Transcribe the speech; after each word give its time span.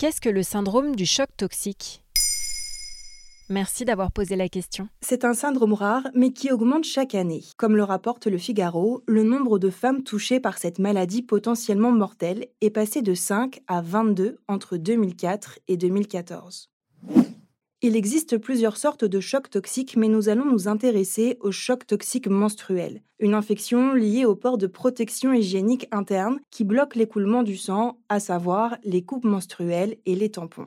Qu'est-ce 0.00 0.22
que 0.22 0.30
le 0.30 0.42
syndrome 0.42 0.96
du 0.96 1.04
choc 1.04 1.28
toxique? 1.36 2.02
Merci 3.50 3.84
d'avoir 3.84 4.10
posé 4.10 4.34
la 4.34 4.48
question. 4.48 4.88
C'est 5.02 5.26
un 5.26 5.34
syndrome 5.34 5.74
rare, 5.74 6.08
mais 6.14 6.32
qui 6.32 6.50
augmente 6.50 6.84
chaque 6.84 7.14
année. 7.14 7.42
Comme 7.58 7.76
le 7.76 7.84
rapporte 7.84 8.26
le 8.26 8.38
Figaro, 8.38 9.02
le 9.06 9.24
nombre 9.24 9.58
de 9.58 9.68
femmes 9.68 10.02
touchées 10.02 10.40
par 10.40 10.56
cette 10.56 10.78
maladie 10.78 11.20
potentiellement 11.20 11.92
mortelle 11.92 12.46
est 12.62 12.70
passé 12.70 13.02
de 13.02 13.12
5 13.12 13.60
à 13.66 13.82
22 13.82 14.38
entre 14.48 14.78
2004 14.78 15.58
et 15.68 15.76
2014. 15.76 16.70
Il 17.82 17.96
existe 17.96 18.36
plusieurs 18.36 18.76
sortes 18.76 19.06
de 19.06 19.20
chocs 19.20 19.48
toxiques, 19.48 19.96
mais 19.96 20.08
nous 20.08 20.28
allons 20.28 20.44
nous 20.44 20.68
intéresser 20.68 21.38
au 21.40 21.50
choc 21.50 21.86
toxique 21.86 22.28
menstruel, 22.28 23.00
une 23.18 23.32
infection 23.32 23.94
liée 23.94 24.26
au 24.26 24.36
port 24.36 24.58
de 24.58 24.66
protection 24.66 25.32
hygiénique 25.32 25.88
interne 25.90 26.40
qui 26.50 26.64
bloque 26.64 26.94
l'écoulement 26.94 27.42
du 27.42 27.56
sang, 27.56 27.98
à 28.10 28.20
savoir 28.20 28.76
les 28.84 29.02
coupes 29.02 29.24
menstruelles 29.24 29.96
et 30.04 30.14
les 30.14 30.30
tampons. 30.30 30.66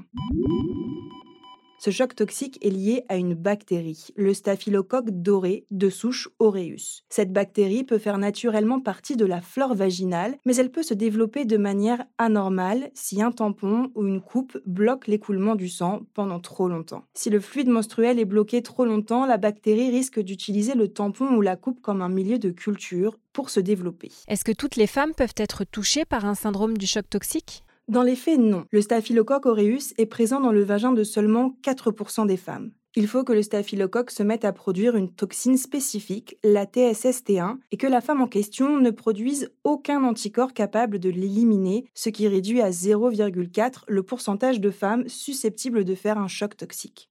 Ce 1.84 1.92
choc 1.92 2.16
toxique 2.16 2.60
est 2.66 2.70
lié 2.70 3.04
à 3.10 3.18
une 3.18 3.34
bactérie, 3.34 4.08
le 4.16 4.34
staphylocoque 4.34 5.10
doré 5.10 5.66
de 5.70 5.90
souche 5.90 6.30
aureus. 6.40 7.04
Cette 7.10 7.34
bactérie 7.34 7.84
peut 7.84 7.98
faire 7.98 8.18
naturellement 8.18 8.80
partie 8.80 9.18
de 9.18 9.26
la 9.26 9.42
flore 9.42 9.76
vaginale, 9.76 10.38
mais 10.46 10.56
elle 10.56 10.72
peut 10.72 10.82
se 10.82 10.94
développer 10.94 11.44
de 11.44 11.58
manière 11.58 12.06
anormale 12.18 12.90
si 12.94 13.22
un 13.22 13.34
tampon 13.34 13.92
ou 13.96 14.08
une 14.08 14.22
coupe 14.22 14.58
bloque 14.66 15.08
l'écoulement 15.08 15.56
du 15.56 15.68
sang 15.68 16.04
pendant 16.14 16.40
trop 16.40 16.70
longtemps. 16.70 17.04
Si 17.16 17.30
le 17.30 17.42
fluide 17.42 17.68
menstruel 17.68 18.18
est 18.18 18.24
bloqué 18.24 18.62
trop 18.62 18.86
longtemps, 18.86 19.26
la 19.26 19.36
bactérie 19.36 19.90
risque 19.90 20.22
d'utiliser 20.22 20.76
le 20.76 20.88
tampon 20.88 21.36
ou 21.36 21.42
la 21.42 21.58
coupe 21.58 21.82
comme 21.82 22.02
un 22.02 22.08
milieu 22.08 22.40
de 22.40 22.52
culture 22.52 23.20
pour 23.34 23.50
se 23.50 23.60
développer. 23.60 24.10
Est-ce 24.30 24.46
que 24.46 24.54
toutes 24.54 24.78
les 24.78 24.88
femmes 24.88 25.14
peuvent 25.18 25.36
être 25.36 25.66
touchées 25.66 26.06
par 26.06 26.24
un 26.24 26.36
syndrome 26.36 26.78
du 26.78 26.88
choc 26.88 27.10
toxique? 27.10 27.66
Dans 27.90 28.02
les 28.02 28.16
faits, 28.16 28.40
non. 28.40 28.66
Le 28.72 28.82
staphylocoque 28.82 29.46
aureus 29.46 29.94
est 29.98 30.06
présent 30.06 30.40
dans 30.40 30.52
le 30.52 30.64
vagin 30.64 30.94
de 30.94 31.04
seulement 31.04 31.58
4% 31.64 32.26
des 32.26 32.38
femmes. 32.38 32.72
Il 32.96 33.08
faut 33.08 33.24
que 33.24 33.34
le 33.34 33.42
staphylocoque 33.42 34.12
se 34.12 34.24
mette 34.24 34.46
à 34.46 34.54
produire 34.54 34.96
une 34.96 35.12
toxine 35.12 35.58
spécifique, 35.58 36.38
la 36.44 36.66
TSST1, 36.66 37.58
et 37.72 37.78
que 37.78 37.88
la 37.88 38.02
femme 38.02 38.22
en 38.22 38.28
question 38.28 38.78
ne 38.80 38.92
produise 38.92 39.52
aucun 39.64 40.04
anticorps 40.04 40.54
capable 40.54 41.00
de 41.00 41.10
l'éliminer, 41.10 41.86
ce 41.96 42.10
qui 42.10 42.28
réduit 42.28 42.62
à 42.62 42.70
0,4 42.70 43.84
le 43.88 44.04
pourcentage 44.04 44.62
de 44.62 44.70
femmes 44.70 45.08
susceptibles 45.08 45.84
de 45.84 45.96
faire 45.96 46.20
un 46.20 46.28
choc 46.28 46.56
toxique. 46.56 47.10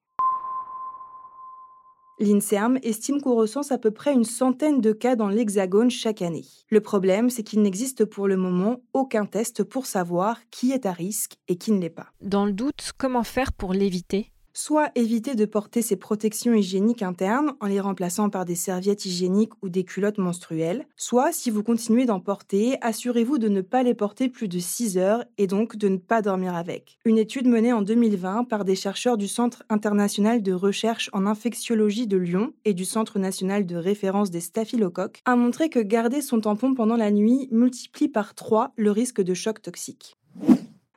L'INSERM 2.23 2.79
estime 2.85 3.21
qu'on 3.21 3.35
recense 3.35 3.73
à 3.73 3.79
peu 3.79 3.91
près 3.91 4.15
une 4.15 4.23
centaine 4.23 4.81
de 4.81 4.93
cas 4.93 5.17
dans 5.17 5.27
l'Hexagone 5.27 5.91
chaque 5.91 6.23
année. 6.23 6.45
Le 6.71 6.81
problème, 6.81 7.31
c'est 7.31 7.43
qu'il 7.43 7.63
n'existe 7.63 8.05
pour 8.05 8.29
le 8.29 8.37
moment 8.37 8.81
aucun 8.93 9.27
test 9.27 9.65
pour 9.65 9.87
savoir 9.87 10.39
qui 10.53 10.71
est 10.71 10.87
à 10.87 10.93
risque 10.93 11.33
et 11.49 11.57
qui 11.57 11.73
ne 11.73 11.81
l'est 11.81 11.91
pas. 11.91 12.07
Dans 12.21 12.47
le 12.47 12.53
doute, 12.53 12.93
comment 12.97 13.25
faire 13.25 13.53
pour 13.53 13.73
l'éviter? 13.73 14.32
Soit 14.55 14.91
éviter 14.95 15.35
de 15.35 15.45
porter 15.45 15.83
ces 15.83 15.97
protections 15.97 16.55
hygiéniques 16.55 17.03
internes 17.03 17.55
en 17.61 17.67
les 17.67 17.81
remplaçant 17.81 18.31
par 18.31 18.45
des 18.45 18.55
serviettes 18.55 19.05
hygiéniques 19.05 19.53
ou 19.63 19.69
des 19.69 19.85
culottes 19.85 20.19
menstruelles, 20.19 20.87
soit 20.97 21.33
si 21.33 21.51
vous 21.51 21.63
continuez 21.63 22.07
d'en 22.07 22.21
porter, 22.21 22.77
assurez-vous 22.81 23.39
de 23.39 23.49
ne 23.49 23.61
pas 23.61 23.83
les 23.83 23.95
porter 23.95 24.29
plus 24.29 24.49
de 24.49 24.59
6 24.59 24.99
heures 24.99 25.25
et 25.39 25.47
donc 25.47 25.77
de 25.77 25.89
ne 25.89 25.97
pas 25.97 26.23
dormir 26.23 26.55
avec. 26.55 26.99
Une 27.05 27.19
étude 27.19 27.47
menée 27.47 27.73
en 27.73 27.83
2020 27.83 28.45
par 28.45 28.65
des 28.65 28.77
chercheurs 28.77 29.17
du 29.17 29.29
Centre 29.29 29.63
international 29.69 30.43
de 30.43 30.53
recherche 30.53 31.11
en 31.13 31.27
infectiologie 31.27 32.07
de 32.07 32.17
Lyon 32.17 32.53
et 32.65 32.75
du 32.75 32.85
Centre 32.85 33.19
national 33.19 33.67
de 33.67 33.77
référence 33.77 34.31
des 34.31 34.41
staphylocoques 34.41 35.21
a 35.25 35.37
montré 35.37 35.69
que 35.69 35.81
garder 35.81 36.21
son 36.21 36.41
tampon 36.41 36.75
pendant 36.75 36.97
la 36.97 37.11
nuit 37.11 37.49
multiplie 37.51 38.09
par 38.09 38.35
3 38.35 38.73
le 38.77 38.91
risque 38.91 39.21
de 39.21 39.35
choc 39.35 39.63
toxique. 39.63 40.17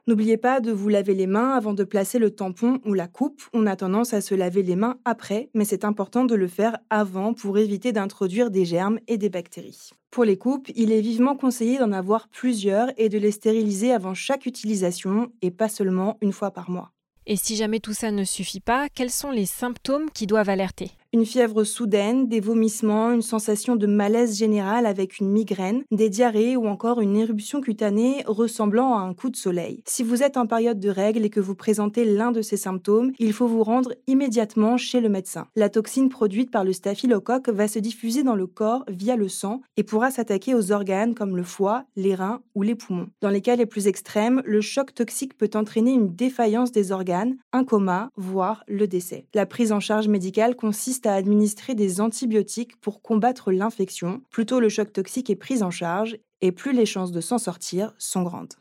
N'oubliez 0.08 0.38
pas 0.38 0.60
de 0.60 0.72
vous 0.72 0.88
laver 0.88 1.16
les 1.16 1.26
mains 1.26 1.54
avant 1.54 1.74
de 1.74 1.84
placer 1.84 2.20
le 2.20 2.30
tampon 2.30 2.80
ou 2.86 2.94
la 2.94 3.08
coupe. 3.08 3.42
On 3.54 3.66
a 3.66 3.76
tendance 3.76 4.14
à 4.14 4.22
se 4.22 4.36
laver 4.36 4.62
les 4.62 4.76
mains 4.76 5.00
après, 5.04 5.50
mais 5.56 5.66
c'est 5.66 5.84
important 5.84 6.26
de 6.26 6.36
le 6.36 6.48
faire 6.48 6.78
avant 6.92 7.34
pour 7.34 7.58
éviter 7.58 7.92
d'introduire 7.92 8.52
des 8.52 8.66
germes 8.66 9.00
et 9.08 9.18
des 9.18 9.30
bactéries. 9.30 9.90
Pour 10.12 10.24
les 10.24 10.38
coupes, 10.38 10.70
il 10.76 10.92
est 10.92 11.02
vivement 11.02 11.36
conseillé 11.36 11.80
d'en 11.80 11.92
avoir 11.92 12.28
plusieurs 12.28 12.92
et 12.98 13.10
de 13.10 13.18
les 13.18 13.32
stériliser 13.32 13.92
avant 13.92 14.14
chaque 14.14 14.46
utilisation 14.46 15.32
et 15.42 15.50
pas 15.50 15.70
seulement 15.70 16.20
une 16.22 16.34
fois 16.34 16.52
par 16.52 16.70
mois. 16.70 16.92
Et 17.26 17.36
si 17.36 17.56
jamais 17.56 17.80
tout 17.80 17.94
ça 17.94 18.12
ne 18.12 18.24
suffit 18.24 18.60
pas, 18.60 18.88
quels 18.90 19.10
sont 19.10 19.32
les 19.32 19.48
symptômes 19.48 20.12
qui 20.12 20.28
doivent 20.28 20.50
alerter? 20.50 20.92
Une 21.16 21.26
fièvre 21.26 21.64
soudaine, 21.64 22.28
des 22.28 22.42
vomissements, 22.42 23.10
une 23.10 23.22
sensation 23.22 23.78
de 23.78 23.88
malaise 23.88 24.38
général 24.38 24.86
avec 24.86 25.20
une 25.20 25.30
migraine, 25.30 25.84
des 25.90 26.10
diarrhées 26.10 26.58
ou 26.58 26.68
encore 26.68 27.00
une 27.00 27.16
éruption 27.16 27.62
cutanée 27.62 28.22
ressemblant 28.28 28.96
à 28.96 29.00
un 29.00 29.14
coup 29.14 29.30
de 29.30 29.38
soleil. 29.38 29.82
Si 29.86 30.04
vous 30.04 30.24
êtes 30.24 30.36
en 30.36 30.46
période 30.46 30.78
de 30.78 30.90
règles 30.90 31.24
et 31.24 31.30
que 31.30 31.40
vous 31.40 31.56
présentez 31.56 32.04
l'un 32.04 32.34
de 32.34 32.42
ces 32.42 32.58
symptômes, 32.58 33.14
il 33.18 33.32
faut 33.32 33.48
vous 33.48 33.64
rendre 33.64 33.94
immédiatement 34.08 34.76
chez 34.76 35.00
le 35.00 35.08
médecin. 35.08 35.48
La 35.56 35.70
toxine 35.70 36.10
produite 36.10 36.52
par 36.52 36.66
le 36.66 36.74
staphylocoque 36.74 37.48
va 37.48 37.70
se 37.70 37.80
diffuser 37.80 38.24
dans 38.24 38.36
le 38.36 38.46
corps 38.46 38.84
via 38.90 39.16
le 39.16 39.30
sang 39.30 39.62
et 39.78 39.84
pourra 39.84 40.12
s'attaquer 40.12 40.54
aux 40.54 40.74
organes 40.74 41.16
comme 41.16 41.38
le 41.38 41.44
foie, 41.44 41.86
les 41.96 42.14
reins 42.14 42.42
ou 42.56 42.62
les 42.62 42.76
poumons. 42.76 43.08
Dans 43.22 43.30
les 43.30 43.40
cas 43.40 43.56
les 43.56 43.66
plus 43.66 43.88
extrêmes, 43.88 44.42
le 44.44 44.60
choc 44.60 44.94
toxique 44.94 45.38
peut 45.38 45.52
entraîner 45.54 45.94
une 45.94 46.14
défaillance 46.14 46.74
des 46.74 46.92
organes, 46.92 47.38
un 47.54 47.64
coma, 47.64 48.10
voire 48.18 48.66
le 48.68 48.86
décès. 48.86 49.28
La 49.34 49.46
prise 49.46 49.72
en 49.72 49.80
charge 49.80 50.10
médicale 50.10 50.58
consiste 50.58 51.05
à 51.06 51.16
administrer 51.16 51.76
des 51.76 52.02
antibiotiques 52.02 52.80
pour 52.82 53.02
combattre 53.02 53.52
l'infection. 53.52 54.22
Plus 54.30 54.46
tôt 54.46 54.60
le 54.60 54.70
choc 54.70 54.92
toxique 54.94 55.30
est 55.30 55.36
pris 55.36 55.64
en 55.64 55.72
charge 55.72 56.18
et 56.42 56.52
plus 56.52 56.74
les 56.74 56.86
chances 56.86 57.12
de 57.12 57.22
s'en 57.22 57.38
sortir 57.38 57.94
sont 57.98 58.24
grandes. 58.24 58.54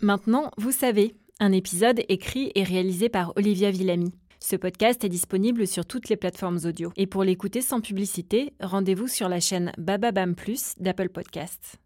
Maintenant, 0.00 0.50
vous 0.58 0.72
savez, 0.72 1.14
un 1.40 1.52
épisode 1.52 2.02
écrit 2.08 2.52
et 2.54 2.62
réalisé 2.62 3.08
par 3.08 3.32
Olivia 3.36 3.70
Villamy. 3.70 4.12
Ce 4.40 4.56
podcast 4.56 5.04
est 5.04 5.08
disponible 5.08 5.66
sur 5.66 5.86
toutes 5.86 6.08
les 6.08 6.16
plateformes 6.16 6.58
audio. 6.64 6.92
Et 6.96 7.06
pour 7.06 7.24
l'écouter 7.24 7.62
sans 7.62 7.80
publicité, 7.80 8.52
rendez-vous 8.60 9.08
sur 9.08 9.28
la 9.28 9.40
chaîne 9.40 9.72
Bababam 9.78 10.34
Plus 10.34 10.74
d'Apple 10.78 11.08
Podcasts. 11.08 11.78